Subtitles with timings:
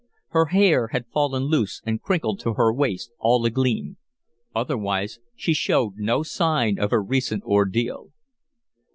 [0.29, 3.97] Her hair had fallen loose and crinkled to her waist, all agleam.
[4.55, 8.09] Otherwise she showed no sign of her recent ordeal.